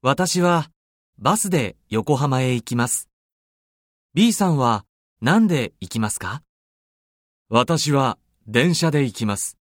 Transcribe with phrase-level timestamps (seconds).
[0.00, 0.70] 私は
[1.18, 3.08] バスで横浜へ行きます。
[4.14, 4.84] B さんは
[5.20, 6.44] 何で行きますか？
[7.48, 8.16] 私は
[8.46, 9.57] 電車で行きます。